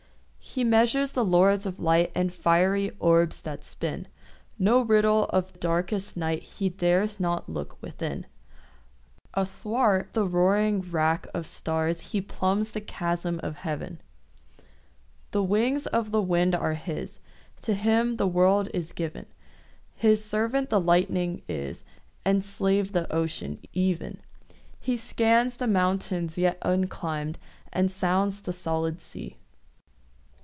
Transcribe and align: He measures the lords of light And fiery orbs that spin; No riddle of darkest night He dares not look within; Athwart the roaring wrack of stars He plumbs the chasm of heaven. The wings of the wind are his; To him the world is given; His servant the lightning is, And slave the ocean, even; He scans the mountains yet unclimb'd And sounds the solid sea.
He 0.43 0.65
measures 0.65 1.13
the 1.13 1.23
lords 1.23 1.65
of 1.65 1.79
light 1.79 2.11
And 2.13 2.33
fiery 2.33 2.91
orbs 2.99 3.39
that 3.41 3.63
spin; 3.63 4.09
No 4.59 4.81
riddle 4.81 5.25
of 5.25 5.57
darkest 5.61 6.17
night 6.17 6.41
He 6.43 6.67
dares 6.67 7.21
not 7.21 7.47
look 7.47 7.81
within; 7.81 8.25
Athwart 9.33 10.09
the 10.11 10.25
roaring 10.25 10.81
wrack 10.81 11.25
of 11.33 11.47
stars 11.47 12.11
He 12.11 12.19
plumbs 12.19 12.73
the 12.73 12.81
chasm 12.81 13.39
of 13.41 13.57
heaven. 13.57 14.01
The 15.29 15.43
wings 15.43 15.87
of 15.87 16.11
the 16.11 16.21
wind 16.23 16.53
are 16.53 16.73
his; 16.73 17.21
To 17.61 17.73
him 17.73 18.17
the 18.17 18.27
world 18.27 18.67
is 18.73 18.91
given; 18.91 19.27
His 19.93 20.25
servant 20.25 20.69
the 20.69 20.81
lightning 20.81 21.43
is, 21.47 21.85
And 22.25 22.43
slave 22.43 22.91
the 22.91 23.09
ocean, 23.13 23.59
even; 23.71 24.17
He 24.81 24.97
scans 24.97 25.55
the 25.55 25.67
mountains 25.67 26.37
yet 26.37 26.59
unclimb'd 26.61 27.37
And 27.71 27.89
sounds 27.89 28.41
the 28.41 28.51
solid 28.51 28.99
sea. 28.99 29.37